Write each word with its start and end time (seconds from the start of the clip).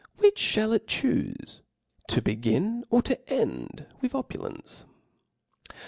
Which 0.17 0.55
(hall 0.55 0.71
it 0.73 0.87
chufe; 0.87 1.59
to 2.07 2.21
b^in, 2.23 2.81
or 2.89 3.03
to 3.03 3.29
end 3.31 3.85
with 4.01 4.15
opulence? 4.15 4.85